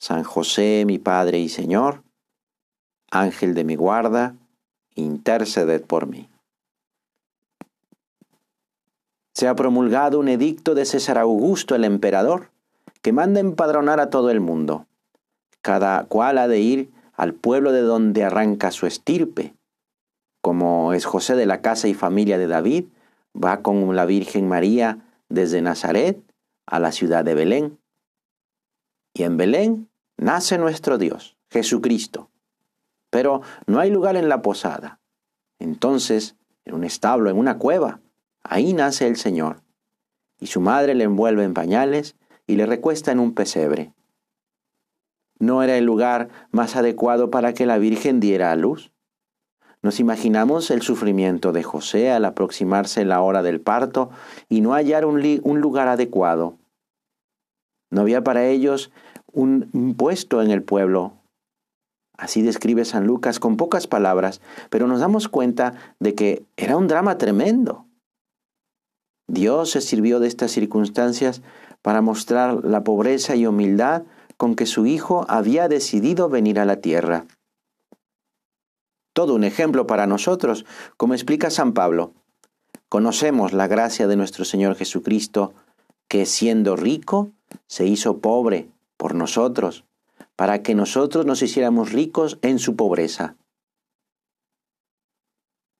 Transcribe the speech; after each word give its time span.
San 0.00 0.24
José, 0.24 0.84
mi 0.86 0.98
Padre 0.98 1.38
y 1.40 1.50
Señor, 1.50 2.02
Ángel 3.10 3.54
de 3.54 3.64
mi 3.64 3.76
guarda, 3.76 4.34
interceded 4.94 5.82
por 5.82 6.06
mí. 6.06 6.30
Se 9.34 9.46
ha 9.46 9.54
promulgado 9.54 10.18
un 10.18 10.28
edicto 10.28 10.74
de 10.74 10.86
César 10.86 11.18
Augusto 11.18 11.74
el 11.74 11.84
emperador 11.84 12.50
que 13.02 13.12
manda 13.12 13.40
empadronar 13.40 14.00
a 14.00 14.08
todo 14.08 14.30
el 14.30 14.40
mundo. 14.40 14.86
Cada 15.60 16.04
cual 16.04 16.38
ha 16.38 16.48
de 16.48 16.60
ir 16.60 16.90
al 17.12 17.34
pueblo 17.34 17.70
de 17.70 17.82
donde 17.82 18.24
arranca 18.24 18.70
su 18.70 18.86
estirpe. 18.86 19.54
Como 20.40 20.94
es 20.94 21.04
José 21.04 21.36
de 21.36 21.44
la 21.44 21.60
casa 21.60 21.88
y 21.88 21.94
familia 21.94 22.38
de 22.38 22.46
David, 22.46 22.86
va 23.36 23.60
con 23.60 23.94
la 23.94 24.06
Virgen 24.06 24.48
María 24.48 24.98
desde 25.28 25.60
Nazaret 25.60 26.18
a 26.64 26.78
la 26.78 26.90
ciudad 26.90 27.22
de 27.22 27.34
Belén. 27.34 27.78
Y 29.12 29.24
en 29.24 29.36
Belén 29.36 29.89
nace 30.20 30.58
nuestro 30.58 30.98
Dios, 30.98 31.36
Jesucristo. 31.50 32.30
Pero 33.10 33.40
no 33.66 33.80
hay 33.80 33.90
lugar 33.90 34.16
en 34.16 34.28
la 34.28 34.42
posada. 34.42 35.00
Entonces, 35.58 36.36
en 36.64 36.74
un 36.74 36.84
establo, 36.84 37.30
en 37.30 37.38
una 37.38 37.58
cueva, 37.58 38.00
ahí 38.42 38.74
nace 38.74 39.06
el 39.06 39.16
Señor. 39.16 39.62
Y 40.38 40.46
su 40.46 40.60
madre 40.60 40.94
le 40.94 41.04
envuelve 41.04 41.42
en 41.42 41.54
pañales 41.54 42.16
y 42.46 42.56
le 42.56 42.66
recuesta 42.66 43.10
en 43.10 43.18
un 43.18 43.34
pesebre. 43.34 43.92
¿No 45.38 45.62
era 45.62 45.78
el 45.78 45.84
lugar 45.84 46.28
más 46.50 46.76
adecuado 46.76 47.30
para 47.30 47.54
que 47.54 47.64
la 47.64 47.78
Virgen 47.78 48.20
diera 48.20 48.52
a 48.52 48.56
luz? 48.56 48.92
Nos 49.82 50.00
imaginamos 50.00 50.70
el 50.70 50.82
sufrimiento 50.82 51.52
de 51.52 51.62
José 51.62 52.10
al 52.10 52.26
aproximarse 52.26 53.06
la 53.06 53.22
hora 53.22 53.42
del 53.42 53.62
parto 53.62 54.10
y 54.50 54.60
no 54.60 54.74
hallar 54.74 55.06
un, 55.06 55.40
un 55.42 55.60
lugar 55.60 55.88
adecuado. 55.88 56.58
No 57.90 58.02
había 58.02 58.22
para 58.22 58.46
ellos 58.46 58.92
un 59.32 59.94
puesto 59.96 60.42
en 60.42 60.50
el 60.50 60.62
pueblo. 60.62 61.14
Así 62.20 62.42
describe 62.42 62.84
San 62.84 63.06
Lucas 63.06 63.40
con 63.40 63.56
pocas 63.56 63.86
palabras, 63.86 64.42
pero 64.68 64.86
nos 64.86 65.00
damos 65.00 65.28
cuenta 65.28 65.94
de 66.00 66.14
que 66.14 66.44
era 66.56 66.76
un 66.76 66.86
drama 66.86 67.16
tremendo. 67.16 67.86
Dios 69.26 69.70
se 69.70 69.80
sirvió 69.80 70.20
de 70.20 70.28
estas 70.28 70.50
circunstancias 70.50 71.40
para 71.80 72.02
mostrar 72.02 72.64
la 72.64 72.84
pobreza 72.84 73.36
y 73.36 73.46
humildad 73.46 74.02
con 74.36 74.54
que 74.54 74.66
su 74.66 74.86
Hijo 74.86 75.24
había 75.28 75.68
decidido 75.68 76.28
venir 76.28 76.58
a 76.58 76.66
la 76.66 76.76
tierra. 76.76 77.26
Todo 79.14 79.34
un 79.34 79.44
ejemplo 79.44 79.86
para 79.86 80.06
nosotros, 80.06 80.66
como 80.96 81.14
explica 81.14 81.48
San 81.48 81.72
Pablo. 81.72 82.12
Conocemos 82.88 83.52
la 83.52 83.66
gracia 83.66 84.06
de 84.08 84.16
nuestro 84.16 84.44
Señor 84.44 84.76
Jesucristo, 84.76 85.54
que 86.08 86.26
siendo 86.26 86.76
rico, 86.76 87.30
se 87.66 87.86
hizo 87.86 88.18
pobre 88.18 88.68
por 89.00 89.14
nosotros, 89.14 89.86
para 90.36 90.62
que 90.62 90.74
nosotros 90.74 91.24
nos 91.24 91.40
hiciéramos 91.40 91.90
ricos 91.90 92.38
en 92.42 92.58
su 92.58 92.76
pobreza. 92.76 93.34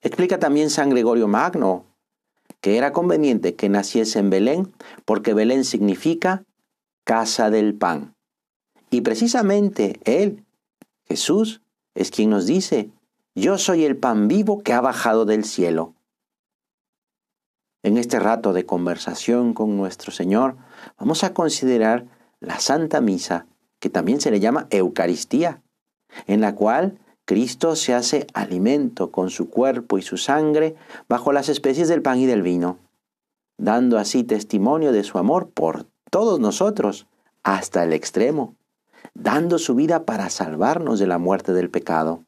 Explica 0.00 0.38
también 0.38 0.70
San 0.70 0.90
Gregorio 0.90 1.26
Magno 1.26 1.84
que 2.60 2.76
era 2.76 2.92
conveniente 2.92 3.56
que 3.56 3.68
naciese 3.68 4.20
en 4.20 4.30
Belén 4.30 4.72
porque 5.04 5.34
Belén 5.34 5.64
significa 5.64 6.44
casa 7.04 7.50
del 7.50 7.74
pan. 7.74 8.14
Y 8.88 9.00
precisamente 9.00 9.98
Él, 10.04 10.46
Jesús, 11.04 11.60
es 11.94 12.12
quien 12.12 12.30
nos 12.30 12.46
dice, 12.46 12.92
yo 13.34 13.58
soy 13.58 13.84
el 13.84 13.96
pan 13.96 14.28
vivo 14.28 14.62
que 14.62 14.72
ha 14.72 14.80
bajado 14.80 15.24
del 15.24 15.44
cielo. 15.44 15.94
En 17.82 17.96
este 17.96 18.20
rato 18.20 18.52
de 18.52 18.64
conversación 18.64 19.54
con 19.54 19.76
nuestro 19.76 20.12
Señor, 20.12 20.56
vamos 20.98 21.24
a 21.24 21.34
considerar 21.34 22.06
la 22.40 22.60
Santa 22.60 23.00
Misa, 23.00 23.46
que 23.78 23.90
también 23.90 24.20
se 24.20 24.30
le 24.30 24.40
llama 24.40 24.66
Eucaristía, 24.70 25.62
en 26.26 26.40
la 26.40 26.54
cual 26.54 26.98
Cristo 27.24 27.76
se 27.76 27.94
hace 27.94 28.26
alimento 28.32 29.10
con 29.10 29.30
su 29.30 29.50
cuerpo 29.50 29.98
y 29.98 30.02
su 30.02 30.16
sangre 30.16 30.76
bajo 31.08 31.32
las 31.32 31.48
especies 31.48 31.88
del 31.88 32.02
pan 32.02 32.18
y 32.18 32.26
del 32.26 32.42
vino, 32.42 32.78
dando 33.58 33.98
así 33.98 34.24
testimonio 34.24 34.92
de 34.92 35.04
su 35.04 35.18
amor 35.18 35.50
por 35.50 35.86
todos 36.10 36.40
nosotros 36.40 37.06
hasta 37.42 37.84
el 37.84 37.92
extremo, 37.92 38.54
dando 39.14 39.58
su 39.58 39.74
vida 39.74 40.04
para 40.04 40.30
salvarnos 40.30 40.98
de 40.98 41.06
la 41.06 41.18
muerte 41.18 41.52
del 41.52 41.70
pecado. 41.70 42.24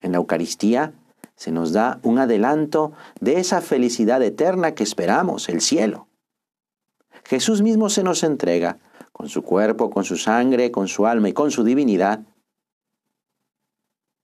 En 0.00 0.12
la 0.12 0.18
Eucaristía 0.18 0.94
se 1.36 1.52
nos 1.52 1.72
da 1.72 2.00
un 2.02 2.18
adelanto 2.18 2.92
de 3.20 3.38
esa 3.38 3.60
felicidad 3.60 4.22
eterna 4.22 4.74
que 4.74 4.82
esperamos, 4.82 5.48
el 5.48 5.60
cielo. 5.60 6.07
Jesús 7.28 7.60
mismo 7.60 7.90
se 7.90 8.02
nos 8.02 8.22
entrega, 8.22 8.78
con 9.12 9.28
su 9.28 9.42
cuerpo, 9.42 9.90
con 9.90 10.02
su 10.02 10.16
sangre, 10.16 10.70
con 10.70 10.88
su 10.88 11.06
alma 11.06 11.28
y 11.28 11.34
con 11.34 11.50
su 11.50 11.62
divinidad. 11.62 12.20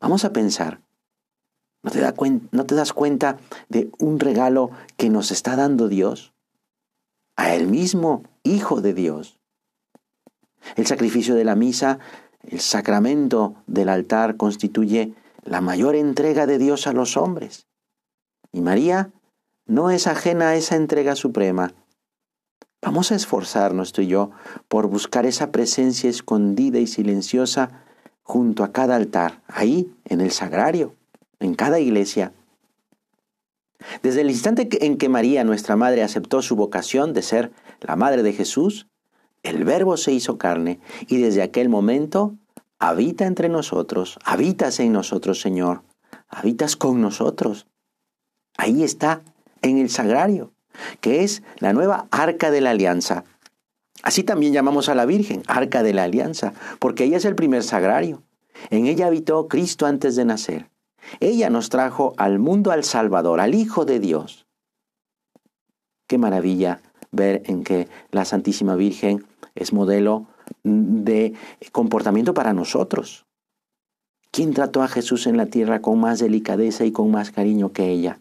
Vamos 0.00 0.24
a 0.24 0.32
pensar, 0.32 0.80
¿no 1.82 1.90
te, 1.90 2.00
¿no 2.50 2.64
te, 2.64 2.74
das 2.74 2.94
cuenta 2.94 3.36
de 3.68 3.90
un 3.98 4.20
regalo 4.20 4.70
que 4.96 5.10
nos 5.10 5.32
está 5.32 5.54
dando 5.54 5.88
Dios? 5.88 6.32
A 7.36 7.54
Él 7.54 7.66
mismo, 7.66 8.22
Hijo 8.42 8.80
de 8.80 8.94
Dios. 8.94 9.38
El 10.74 10.86
sacrificio 10.86 11.34
de 11.34 11.44
la 11.44 11.56
misa, 11.56 11.98
el 12.40 12.60
sacramento 12.60 13.54
del 13.66 13.90
altar 13.90 14.38
constituye 14.38 15.12
la 15.42 15.60
mayor 15.60 15.94
entrega 15.94 16.46
de 16.46 16.56
Dios 16.56 16.86
a 16.86 16.94
los 16.94 17.18
hombres. 17.18 17.66
Y 18.50 18.62
María 18.62 19.10
no 19.66 19.90
es 19.90 20.06
ajena 20.06 20.48
a 20.48 20.56
esa 20.56 20.76
entrega 20.76 21.16
suprema. 21.16 21.74
Vamos 22.84 23.12
a 23.12 23.14
esforzarnos 23.14 23.92
tú 23.92 24.02
y 24.02 24.08
yo 24.08 24.30
por 24.68 24.88
buscar 24.88 25.24
esa 25.24 25.50
presencia 25.50 26.10
escondida 26.10 26.78
y 26.78 26.86
silenciosa 26.86 27.82
junto 28.22 28.62
a 28.62 28.72
cada 28.72 28.94
altar, 28.94 29.42
ahí, 29.48 29.90
en 30.04 30.20
el 30.20 30.30
sagrario, 30.30 30.94
en 31.40 31.54
cada 31.54 31.80
iglesia. 31.80 32.34
Desde 34.02 34.20
el 34.20 34.30
instante 34.30 34.68
en 34.84 34.98
que 34.98 35.08
María, 35.08 35.44
nuestra 35.44 35.76
Madre, 35.76 36.02
aceptó 36.02 36.42
su 36.42 36.56
vocación 36.56 37.14
de 37.14 37.22
ser 37.22 37.52
la 37.80 37.96
Madre 37.96 38.22
de 38.22 38.34
Jesús, 38.34 38.86
el 39.42 39.64
Verbo 39.64 39.96
se 39.96 40.12
hizo 40.12 40.36
carne 40.36 40.78
y 41.08 41.16
desde 41.16 41.40
aquel 41.40 41.70
momento 41.70 42.34
habita 42.78 43.24
entre 43.24 43.48
nosotros, 43.48 44.18
habitas 44.26 44.78
en 44.78 44.92
nosotros, 44.92 45.40
Señor, 45.40 45.84
habitas 46.28 46.76
con 46.76 47.00
nosotros. 47.00 47.66
Ahí 48.58 48.82
está, 48.82 49.22
en 49.62 49.78
el 49.78 49.88
sagrario 49.88 50.53
que 51.00 51.24
es 51.24 51.42
la 51.58 51.72
nueva 51.72 52.06
arca 52.10 52.50
de 52.50 52.60
la 52.60 52.70
alianza. 52.70 53.24
Así 54.02 54.22
también 54.22 54.52
llamamos 54.52 54.88
a 54.88 54.94
la 54.94 55.06
Virgen, 55.06 55.42
arca 55.46 55.82
de 55.82 55.94
la 55.94 56.04
alianza, 56.04 56.52
porque 56.78 57.04
ella 57.04 57.16
es 57.16 57.24
el 57.24 57.34
primer 57.34 57.62
sagrario. 57.62 58.22
En 58.70 58.86
ella 58.86 59.06
habitó 59.06 59.48
Cristo 59.48 59.86
antes 59.86 60.16
de 60.16 60.24
nacer. 60.24 60.68
Ella 61.20 61.50
nos 61.50 61.68
trajo 61.68 62.14
al 62.16 62.38
mundo 62.38 62.70
al 62.70 62.84
Salvador, 62.84 63.40
al 63.40 63.54
Hijo 63.54 63.84
de 63.84 64.00
Dios. 64.00 64.46
Qué 66.06 66.18
maravilla 66.18 66.80
ver 67.12 67.42
en 67.46 67.64
que 67.64 67.88
la 68.10 68.24
Santísima 68.24 68.74
Virgen 68.76 69.24
es 69.54 69.72
modelo 69.72 70.26
de 70.62 71.34
comportamiento 71.72 72.34
para 72.34 72.52
nosotros. 72.52 73.24
¿Quién 74.30 74.52
trató 74.52 74.82
a 74.82 74.88
Jesús 74.88 75.26
en 75.26 75.36
la 75.36 75.46
tierra 75.46 75.80
con 75.80 76.00
más 76.00 76.18
delicadeza 76.18 76.84
y 76.84 76.92
con 76.92 77.10
más 77.10 77.30
cariño 77.30 77.72
que 77.72 77.88
ella? 77.88 78.18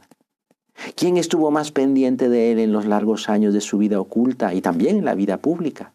¿Quién 0.96 1.18
estuvo 1.18 1.52
más 1.52 1.72
pendiente 1.72 2.30
de 2.30 2.52
él 2.52 2.60
en 2.60 2.74
los 2.74 2.86
largos 2.86 3.30
años 3.30 3.54
de 3.54 3.62
su 3.62 3.78
vida 3.78 4.00
oculta 4.00 4.54
y 4.54 4.62
también 4.62 4.98
en 4.98 5.06
la 5.06 5.16
vida 5.16 5.38
pública? 5.38 5.92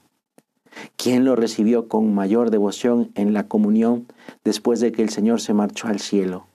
¿Quién 0.96 1.24
lo 1.24 1.36
recibió 1.36 1.88
con 1.88 2.14
mayor 2.14 2.50
devoción 2.50 3.10
en 3.14 3.32
la 3.32 3.48
comunión 3.48 4.06
después 4.44 4.80
de 4.80 4.92
que 4.92 5.02
el 5.02 5.10
Señor 5.10 5.40
se 5.40 5.54
marchó 5.54 5.88
al 5.88 6.00
cielo? 6.00 6.46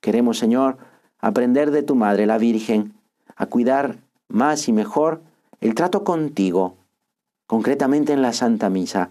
Queremos, 0.00 0.38
Señor, 0.38 0.78
aprender 1.18 1.70
de 1.70 1.82
tu 1.82 1.94
Madre, 1.94 2.26
la 2.26 2.38
Virgen, 2.38 2.94
a 3.36 3.46
cuidar 3.46 3.98
más 4.28 4.68
y 4.68 4.72
mejor 4.72 5.22
el 5.60 5.74
trato 5.74 6.04
contigo, 6.04 6.76
concretamente 7.46 8.12
en 8.12 8.22
la 8.22 8.32
Santa 8.32 8.68
Misa, 8.68 9.10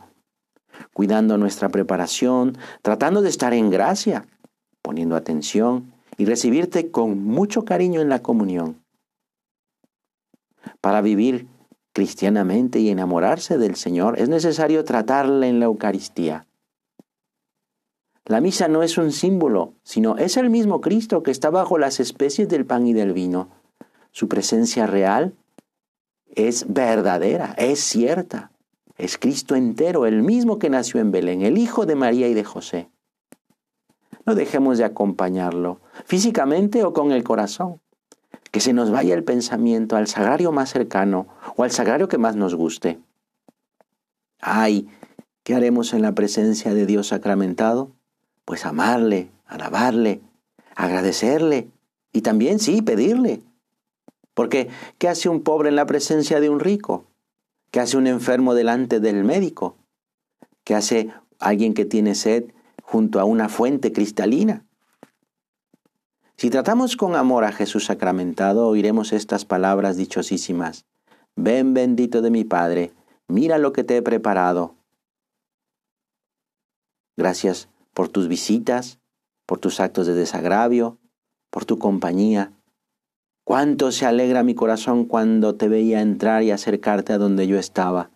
cuidando 0.93 1.37
nuestra 1.37 1.69
preparación, 1.69 2.57
tratando 2.81 3.21
de 3.21 3.29
estar 3.29 3.53
en 3.53 3.69
gracia, 3.69 4.25
poniendo 4.81 5.15
atención 5.15 5.90
y 6.17 6.25
recibirte 6.25 6.91
con 6.91 7.23
mucho 7.23 7.65
cariño 7.65 8.01
en 8.01 8.09
la 8.09 8.21
comunión. 8.21 8.83
Para 10.81 11.01
vivir 11.01 11.47
cristianamente 11.93 12.79
y 12.79 12.89
enamorarse 12.89 13.57
del 13.57 13.75
Señor, 13.75 14.19
es 14.19 14.29
necesario 14.29 14.83
tratarle 14.83 15.49
en 15.49 15.59
la 15.59 15.65
Eucaristía. 15.65 16.47
La 18.25 18.39
misa 18.39 18.67
no 18.67 18.83
es 18.83 18.97
un 18.97 19.11
símbolo, 19.11 19.73
sino 19.83 20.17
es 20.17 20.37
el 20.37 20.49
mismo 20.49 20.79
Cristo 20.79 21.23
que 21.23 21.31
está 21.31 21.49
bajo 21.49 21.77
las 21.77 21.99
especies 21.99 22.47
del 22.47 22.65
pan 22.65 22.87
y 22.87 22.93
del 22.93 23.13
vino. 23.13 23.49
Su 24.11 24.27
presencia 24.27 24.87
real 24.87 25.35
es 26.35 26.71
verdadera, 26.71 27.53
es 27.57 27.79
cierta. 27.79 28.51
Es 28.97 29.17
Cristo 29.17 29.55
entero, 29.55 30.05
el 30.05 30.21
mismo 30.21 30.59
que 30.59 30.69
nació 30.69 31.01
en 31.01 31.11
Belén, 31.11 31.41
el 31.41 31.57
Hijo 31.57 31.85
de 31.85 31.95
María 31.95 32.27
y 32.27 32.33
de 32.33 32.43
José. 32.43 32.89
No 34.25 34.35
dejemos 34.35 34.77
de 34.77 34.83
acompañarlo, 34.83 35.81
físicamente 36.05 36.83
o 36.83 36.93
con 36.93 37.11
el 37.11 37.23
corazón. 37.23 37.81
Que 38.51 38.59
se 38.59 38.73
nos 38.73 38.91
vaya 38.91 39.13
el 39.13 39.23
pensamiento 39.23 39.95
al 39.95 40.07
sagrario 40.07 40.51
más 40.51 40.69
cercano 40.69 41.27
o 41.55 41.63
al 41.63 41.71
sagrario 41.71 42.07
que 42.07 42.17
más 42.17 42.35
nos 42.35 42.55
guste. 42.55 42.99
Ay, 44.41 44.87
¿qué 45.43 45.55
haremos 45.55 45.93
en 45.93 46.01
la 46.01 46.13
presencia 46.13 46.73
de 46.73 46.85
Dios 46.85 47.07
sacramentado? 47.07 47.91
Pues 48.43 48.65
amarle, 48.65 49.29
alabarle, 49.45 50.21
agradecerle 50.75 51.69
y 52.11 52.21
también, 52.21 52.59
sí, 52.59 52.81
pedirle. 52.81 53.41
Porque, 54.33 54.69
¿qué 54.97 55.07
hace 55.07 55.29
un 55.29 55.43
pobre 55.43 55.69
en 55.69 55.75
la 55.75 55.85
presencia 55.85 56.39
de 56.39 56.49
un 56.49 56.59
rico? 56.59 57.05
¿Qué 57.69 57.79
hace 57.79 57.97
un 57.97 58.07
enfermo 58.07 58.53
delante 58.53 58.99
del 58.99 59.23
médico? 59.23 59.77
¿Qué 60.63 60.75
hace 60.75 61.09
alguien 61.39 61.73
que 61.73 61.85
tiene 61.85 62.15
sed 62.15 62.45
junto 62.81 63.19
a 63.19 63.23
una 63.23 63.49
fuente 63.49 63.93
cristalina? 63.93 64.65
Si 66.41 66.49
tratamos 66.49 66.97
con 66.97 67.15
amor 67.15 67.43
a 67.43 67.51
Jesús 67.51 67.85
sacramentado, 67.85 68.67
oiremos 68.67 69.13
estas 69.13 69.45
palabras 69.45 69.95
dichosísimas. 69.95 70.85
Ven 71.35 71.75
bendito 71.75 72.23
de 72.23 72.31
mi 72.31 72.43
Padre, 72.45 72.93
mira 73.27 73.59
lo 73.59 73.73
que 73.73 73.83
te 73.83 73.95
he 73.95 74.01
preparado. 74.01 74.73
Gracias 77.15 77.69
por 77.93 78.09
tus 78.09 78.27
visitas, 78.27 78.97
por 79.45 79.59
tus 79.59 79.79
actos 79.79 80.07
de 80.07 80.15
desagravio, 80.15 80.97
por 81.51 81.65
tu 81.65 81.77
compañía. 81.77 82.51
Cuánto 83.43 83.91
se 83.91 84.07
alegra 84.07 84.41
mi 84.41 84.55
corazón 84.55 85.05
cuando 85.05 85.53
te 85.53 85.69
veía 85.69 86.01
entrar 86.01 86.41
y 86.41 86.49
acercarte 86.49 87.13
a 87.13 87.19
donde 87.19 87.45
yo 87.45 87.59
estaba. 87.59 88.09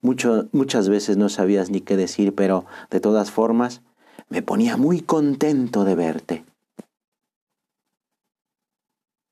muchas 0.00 0.88
veces 0.88 1.16
no 1.16 1.28
sabías 1.28 1.70
ni 1.70 1.80
qué 1.80 1.96
decir, 1.96 2.36
pero 2.36 2.66
de 2.88 3.00
todas 3.00 3.32
formas 3.32 3.82
me 4.28 4.42
ponía 4.42 4.76
muy 4.76 5.00
contento 5.00 5.82
de 5.82 5.96
verte. 5.96 6.44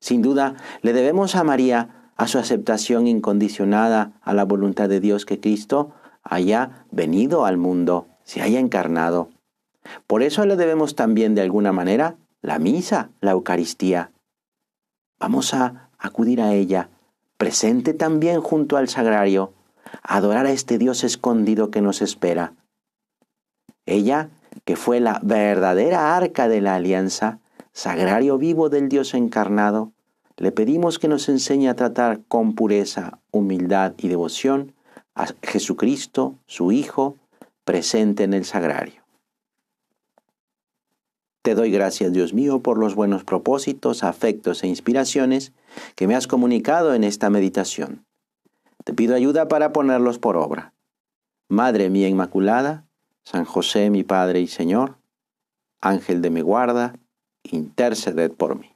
Sin 0.05 0.21
duda, 0.21 0.57
le 0.83 0.93
debemos 0.93 1.35
a 1.35 1.45
María 1.45 2.11
a 2.17 2.29
su 2.29 2.39
aceptación 2.39 3.07
incondicionada 3.07 4.13
a 4.21 4.35
la 4.35 4.45
voluntad 4.45 4.87
de 4.87 5.01
Dios 5.01 5.25
que 5.25 5.41
Cristo 5.41 5.95
haya 6.23 6.85
venido 6.91 7.47
al 7.47 7.57
mundo, 7.57 8.07
se 8.23 8.43
haya 8.43 8.61
encarnado. 8.61 9.31
Por 10.07 10.23
eso 10.23 10.45
le 10.45 10.57
debemos 10.57 10.95
también 10.95 11.35
de 11.35 11.41
alguna 11.41 11.73
manera 11.73 12.17
la 12.43 12.59
misa, 12.59 13.13
la 13.23 13.31
Eucaristía. 13.31 14.11
Vamos 15.19 15.55
a 15.55 15.89
acudir 15.99 16.43
a 16.43 16.53
ella, 16.53 16.91
presente 17.39 17.95
también 17.95 18.43
junto 18.43 18.77
al 18.77 18.91
sagrario, 18.91 19.55
a 20.03 20.17
adorar 20.17 20.45
a 20.45 20.51
este 20.51 20.77
Dios 20.77 21.03
escondido 21.03 21.71
que 21.71 21.81
nos 21.81 22.03
espera. 22.03 22.53
Ella, 23.87 24.29
que 24.67 24.77
fue 24.77 25.01
la 25.01 25.19
verdadera 25.23 26.15
arca 26.15 26.47
de 26.47 26.61
la 26.61 26.75
alianza, 26.75 27.39
sagrario 27.73 28.37
vivo 28.37 28.69
del 28.69 28.91
Dios 28.91 29.15
encarnado, 29.15 29.94
le 30.37 30.53
pedimos 30.53 30.99
que 30.99 31.09
nos 31.09 31.29
enseñe 31.29 31.69
a 31.69 31.77
tratar 31.77 32.23
con 32.27 32.55
pureza, 32.55 33.21
humildad 33.31 33.95
y 33.99 34.09
devoción 34.09 34.75
a 35.15 35.29
Jesucristo, 35.43 36.39
su 36.47 36.73
Hijo, 36.73 37.17
presente 37.65 38.25
en 38.25 38.35
el 38.35 38.45
sagrario. 38.45 39.05
Te 41.43 41.55
doy 41.55 41.71
gracias, 41.71 42.13
Dios 42.13 42.33
mío, 42.33 42.61
por 42.61 42.79
los 42.79 42.95
buenos 42.95 43.23
propósitos, 43.23 44.03
afectos 44.03 44.63
e 44.63 44.67
inspiraciones 44.67 45.53
que 45.95 46.07
me 46.07 46.15
has 46.15 46.27
comunicado 46.27 46.95
en 46.95 47.05
esta 47.05 47.31
meditación. 47.31 48.05
Te 48.83 48.95
pido 48.95 49.15
ayuda 49.15 49.47
para 49.47 49.73
ponerlos 49.73 50.19
por 50.19 50.37
obra. 50.37 50.73
Madre 51.49 51.91
mía 51.91 52.09
Inmaculada, 52.09 52.87
San 53.25 53.45
José 53.45 53.91
mi 53.91 54.05
Padre 54.05 54.41
y 54.41 54.47
Señor, 54.47 54.97
Ángel 55.81 56.23
de 56.23 56.31
mi 56.31 56.41
guarda, 56.41 56.95
interceded 57.43 58.33
por 58.33 58.59
mí. 58.59 58.74